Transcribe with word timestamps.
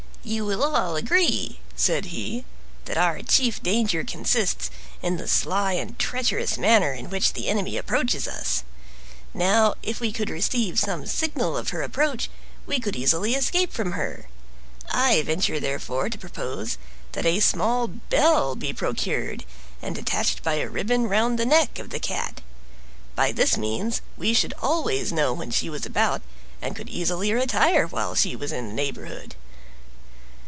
"You 0.23 0.45
will 0.45 0.63
all 0.75 0.95
agree," 0.97 1.59
said 1.75 2.05
he, 2.05 2.45
"that 2.85 2.95
our 2.95 3.23
chief 3.23 3.61
danger 3.63 4.03
consists 4.03 4.69
in 5.01 5.17
the 5.17 5.27
sly 5.27 5.73
and 5.73 5.97
treacherous 5.97 6.59
manner 6.59 6.93
in 6.93 7.09
which 7.09 7.33
the 7.33 7.47
enemy 7.47 7.75
approaches 7.75 8.27
us. 8.27 8.63
Now, 9.33 9.73
if 9.81 9.99
we 9.99 10.11
could 10.11 10.29
receive 10.29 10.77
some 10.79 11.07
signal 11.07 11.57
of 11.57 11.69
her 11.69 11.81
approach, 11.81 12.29
we 12.67 12.79
could 12.79 12.95
easily 12.95 13.33
escape 13.33 13.73
from 13.73 13.93
her. 13.93 14.27
I 14.91 15.23
venture, 15.23 15.59
therefore, 15.59 16.07
to 16.11 16.19
propose 16.19 16.77
that 17.13 17.25
a 17.25 17.39
small 17.39 17.87
bell 17.87 18.55
be 18.55 18.73
procured, 18.73 19.43
and 19.81 19.97
attached 19.97 20.43
by 20.43 20.53
a 20.59 20.69
ribbon 20.69 21.09
round 21.09 21.39
the 21.39 21.47
neck 21.47 21.79
of 21.79 21.89
the 21.89 21.99
Cat. 21.99 22.41
By 23.15 23.31
this 23.31 23.57
means 23.57 24.01
we 24.15 24.35
should 24.35 24.53
always 24.61 25.11
know 25.11 25.33
when 25.33 25.49
she 25.49 25.67
was 25.67 25.83
about, 25.87 26.21
and 26.61 26.75
could 26.75 26.89
easily 26.89 27.33
retire 27.33 27.87
while 27.87 28.13
she 28.13 28.35
was 28.35 28.51
in 28.51 28.67
the 28.67 28.73
neighborhood." 28.73 29.33